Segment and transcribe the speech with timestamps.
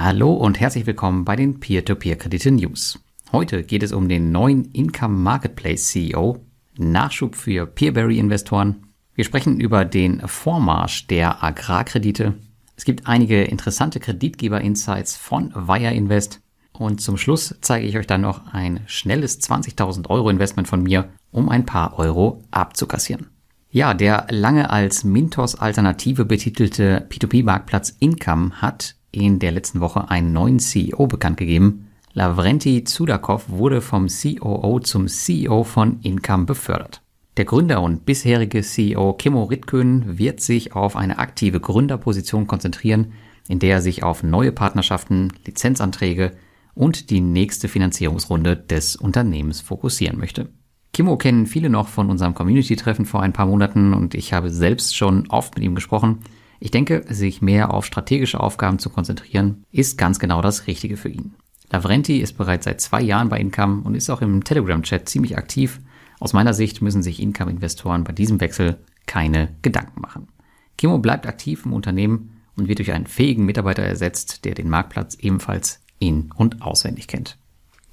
[0.00, 3.00] Hallo und herzlich willkommen bei den Peer-to-Peer-Kredite News.
[3.32, 6.38] Heute geht es um den neuen Income Marketplace CEO,
[6.76, 8.86] Nachschub für Peerberry-Investoren.
[9.16, 12.34] Wir sprechen über den Vormarsch der Agrarkredite.
[12.76, 16.42] Es gibt einige interessante Kreditgeber-Insights von Wire Invest.
[16.72, 21.08] Und zum Schluss zeige ich euch dann noch ein schnelles 20.000 Euro Investment von mir,
[21.32, 23.30] um ein paar Euro abzukassieren.
[23.72, 30.32] Ja, der lange als Mintos Alternative betitelte P2P-Marktplatz Income hat in der letzten Woche einen
[30.32, 31.88] neuen CEO bekannt gegeben.
[32.12, 37.02] Lavrenti Zudakov wurde vom COO zum CEO von Income befördert.
[37.36, 43.12] Der Gründer und bisherige CEO Kimmo Ritkön wird sich auf eine aktive Gründerposition konzentrieren,
[43.48, 46.32] in der er sich auf neue Partnerschaften, Lizenzanträge
[46.74, 50.48] und die nächste Finanzierungsrunde des Unternehmens fokussieren möchte.
[50.92, 54.96] Kimmo kennen viele noch von unserem Community-Treffen vor ein paar Monaten und ich habe selbst
[54.96, 56.18] schon oft mit ihm gesprochen.
[56.60, 61.08] Ich denke, sich mehr auf strategische Aufgaben zu konzentrieren, ist ganz genau das Richtige für
[61.08, 61.34] ihn.
[61.70, 65.80] Lavrenti ist bereits seit zwei Jahren bei Income und ist auch im Telegram-Chat ziemlich aktiv.
[66.18, 70.28] Aus meiner Sicht müssen sich Income-Investoren bei diesem Wechsel keine Gedanken machen.
[70.76, 75.16] Kimo bleibt aktiv im Unternehmen und wird durch einen fähigen Mitarbeiter ersetzt, der den Marktplatz
[75.16, 77.38] ebenfalls in- und auswendig kennt.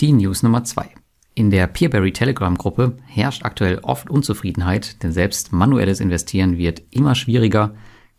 [0.00, 0.88] Die News Nummer zwei.
[1.34, 7.14] In der Peerberry Telegram Gruppe herrscht aktuell oft Unzufriedenheit, denn selbst manuelles Investieren wird immer
[7.14, 7.74] schwieriger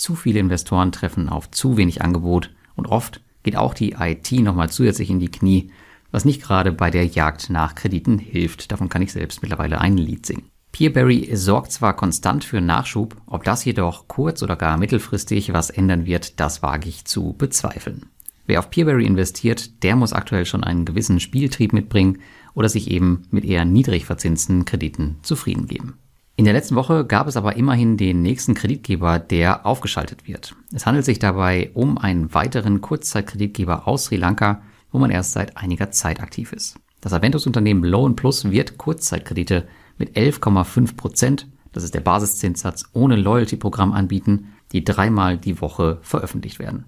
[0.00, 4.70] zu viele Investoren treffen auf zu wenig Angebot und oft geht auch die IT nochmal
[4.70, 5.70] zusätzlich in die Knie,
[6.10, 8.72] was nicht gerade bei der Jagd nach Krediten hilft.
[8.72, 10.50] Davon kann ich selbst mittlerweile ein Lied singen.
[10.72, 16.06] Peerberry sorgt zwar konstant für Nachschub, ob das jedoch kurz- oder gar mittelfristig was ändern
[16.06, 18.06] wird, das wage ich zu bezweifeln.
[18.46, 22.18] Wer auf Peerberry investiert, der muss aktuell schon einen gewissen Spieltrieb mitbringen
[22.54, 25.98] oder sich eben mit eher niedrig verzinsten Krediten zufrieden geben.
[26.40, 30.56] In der letzten Woche gab es aber immerhin den nächsten Kreditgeber, der aufgeschaltet wird.
[30.72, 35.58] Es handelt sich dabei um einen weiteren Kurzzeitkreditgeber aus Sri Lanka, wo man erst seit
[35.58, 36.78] einiger Zeit aktiv ist.
[37.02, 39.68] Das Aventus-Unternehmen Loan Plus wird Kurzzeitkredite
[39.98, 46.58] mit 11,5 Prozent, das ist der Basiszinssatz, ohne Loyalty-Programm anbieten, die dreimal die Woche veröffentlicht
[46.58, 46.86] werden.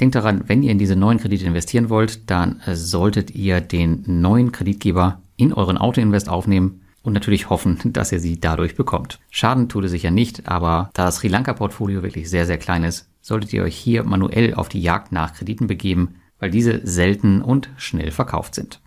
[0.00, 4.50] Denkt daran, wenn ihr in diese neuen Kredite investieren wollt, dann solltet ihr den neuen
[4.50, 9.18] Kreditgeber in euren Autoinvest aufnehmen und natürlich hoffen, dass ihr sie dadurch bekommt.
[9.30, 13.08] Schaden tut es sicher nicht, aber da das Sri Lanka-Portfolio wirklich sehr, sehr klein ist,
[13.20, 17.70] solltet ihr euch hier manuell auf die Jagd nach Krediten begeben, weil diese selten und
[17.76, 18.80] schnell verkauft sind.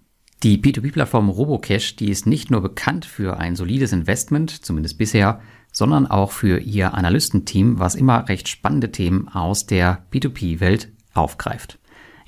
[0.44, 6.06] Die P2P-Plattform Robocash, die ist nicht nur bekannt für ein solides Investment, zumindest bisher, sondern
[6.08, 11.80] auch für ihr Analystenteam, was immer recht spannende Themen aus der P2P-Welt aufgreift.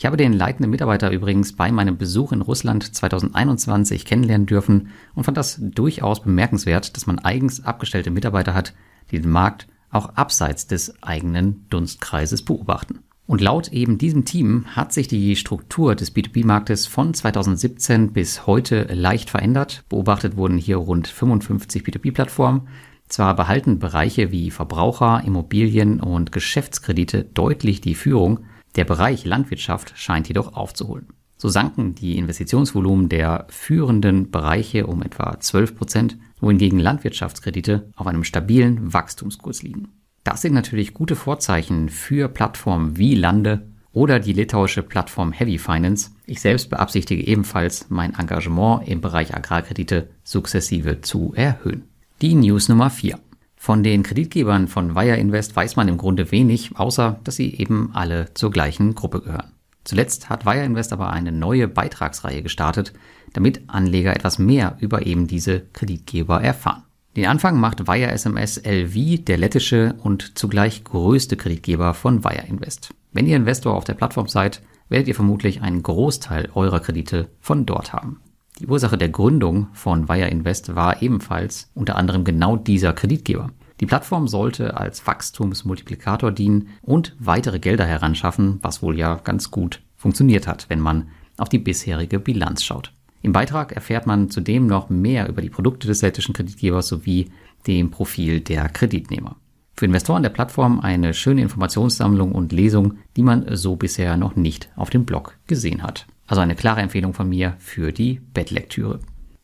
[0.03, 5.23] Ich habe den leitenden Mitarbeiter übrigens bei meinem Besuch in Russland 2021 kennenlernen dürfen und
[5.23, 8.73] fand das durchaus bemerkenswert, dass man eigens abgestellte Mitarbeiter hat,
[9.11, 12.99] die den Markt auch abseits des eigenen Dunstkreises beobachten.
[13.27, 18.89] Und laut eben diesem Team hat sich die Struktur des B2B-Marktes von 2017 bis heute
[18.93, 19.85] leicht verändert.
[19.87, 22.67] Beobachtet wurden hier rund 55 B2B-Plattformen.
[23.07, 28.41] Zwar behalten Bereiche wie Verbraucher, Immobilien und Geschäftskredite deutlich die Führung,
[28.75, 31.07] der Bereich Landwirtschaft scheint jedoch aufzuholen.
[31.37, 38.23] So sanken die Investitionsvolumen der führenden Bereiche um etwa 12 Prozent, wohingegen Landwirtschaftskredite auf einem
[38.23, 39.89] stabilen Wachstumskurs liegen.
[40.23, 46.11] Das sind natürlich gute Vorzeichen für Plattformen wie Lande oder die litauische Plattform Heavy Finance.
[46.25, 51.83] Ich selbst beabsichtige ebenfalls, mein Engagement im Bereich Agrarkredite sukzessive zu erhöhen.
[52.21, 53.19] Die News Nummer 4.
[53.63, 57.91] Von den Kreditgebern von Wire Invest weiß man im Grunde wenig, außer dass sie eben
[57.93, 59.53] alle zur gleichen Gruppe gehören.
[59.85, 62.91] Zuletzt hat Wire Invest aber eine neue Beitragsreihe gestartet,
[63.31, 66.83] damit Anleger etwas mehr über eben diese Kreditgeber erfahren.
[67.15, 72.89] Den Anfang macht Wire SMS LV, der lettische und zugleich größte Kreditgeber von Wire Invest.
[73.13, 77.65] Wenn ihr Investor auf der Plattform seid, werdet ihr vermutlich einen Großteil eurer Kredite von
[77.65, 78.19] dort haben.
[78.63, 83.49] Die Ursache der Gründung von Wire Invest war ebenfalls unter anderem genau dieser Kreditgeber.
[83.81, 89.81] Die Plattform sollte als Wachstumsmultiplikator dienen und weitere Gelder heranschaffen, was wohl ja ganz gut
[89.97, 92.93] funktioniert hat, wenn man auf die bisherige Bilanz schaut.
[93.21, 97.31] Im Beitrag erfährt man zudem noch mehr über die Produkte des lettischen Kreditgebers sowie
[97.67, 99.35] dem Profil der Kreditnehmer.
[99.75, 104.69] Für Investoren der Plattform eine schöne Informationssammlung und Lesung, die man so bisher noch nicht
[104.77, 106.07] auf dem Blog gesehen hat.
[106.27, 108.99] Also eine klare Empfehlung von mir für die Bettlektüre.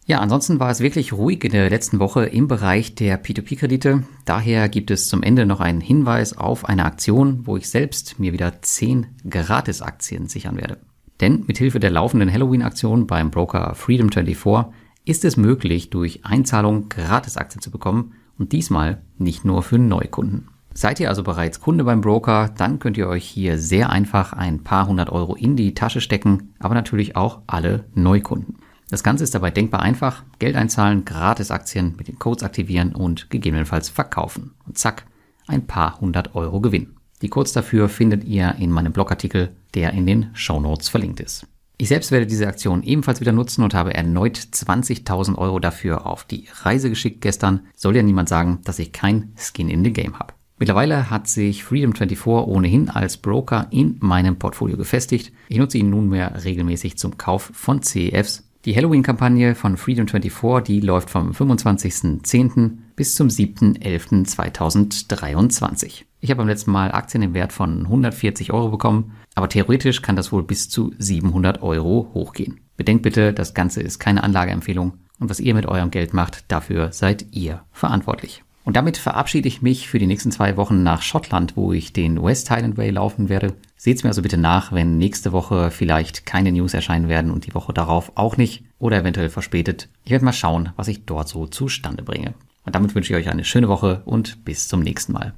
[0.06, 4.06] Ja, ansonsten war es wirklich ruhig in der letzten Woche im Bereich der P2P-Kredite.
[4.26, 8.34] Daher gibt es zum Ende noch einen Hinweis auf eine Aktion, wo ich selbst mir
[8.34, 10.80] wieder 10 Gratis-Aktien sichern werde.
[11.22, 14.72] Denn mithilfe der laufenden Halloween-Aktion beim Broker Freedom24
[15.06, 20.48] ist es möglich, durch Einzahlung Gratis-Aktien zu bekommen und diesmal nicht nur für Neukunden.
[20.74, 24.64] Seid ihr also bereits Kunde beim Broker, dann könnt ihr euch hier sehr einfach ein
[24.64, 28.58] paar hundert Euro in die Tasche stecken, aber natürlich auch alle Neukunden.
[28.90, 30.24] Das Ganze ist dabei denkbar einfach.
[30.40, 34.56] Geld einzahlen, gratis Aktien mit den Codes aktivieren und gegebenenfalls verkaufen.
[34.66, 35.06] Und zack,
[35.48, 36.96] ein paar hundert Euro Gewinn.
[37.22, 41.46] Die Codes dafür findet ihr in meinem Blogartikel, der in den Show Notes verlinkt ist.
[41.78, 46.26] Ich selbst werde diese Aktion ebenfalls wieder nutzen und habe erneut 20.000 Euro dafür auf
[46.26, 47.68] die Reise geschickt gestern.
[47.76, 50.34] Soll ja niemand sagen, dass ich kein Skin in the Game habe.
[50.60, 55.32] Mittlerweile hat sich Freedom24 ohnehin als Broker in meinem Portfolio gefestigt.
[55.48, 58.44] Ich nutze ihn nunmehr regelmäßig zum Kauf von CEFs.
[58.66, 62.72] Die Halloween-Kampagne von Freedom24, die läuft vom 25.10.
[62.98, 66.04] bis zum 7.11.2023.
[66.20, 70.18] Ich habe beim letzten Mal Aktien im Wert von 140 Euro bekommen, aber theoretisch kann
[70.18, 72.60] das wohl bis zu 700 Euro hochgehen.
[72.76, 76.92] Bedenkt bitte, das Ganze ist keine Anlageempfehlung und was ihr mit eurem Geld macht, dafür
[76.92, 78.44] seid ihr verantwortlich.
[78.70, 82.22] Und damit verabschiede ich mich für die nächsten zwei Wochen nach Schottland, wo ich den
[82.22, 83.56] West Highland Way laufen werde.
[83.78, 87.56] Seht's mir also bitte nach, wenn nächste Woche vielleicht keine News erscheinen werden und die
[87.56, 89.90] Woche darauf auch nicht oder eventuell verspätet.
[90.04, 92.36] Ich werde mal schauen, was ich dort so zustande bringe.
[92.64, 95.34] Und damit wünsche ich euch eine schöne Woche und bis zum nächsten Mal.